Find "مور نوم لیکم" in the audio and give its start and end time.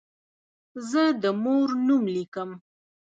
1.43-2.49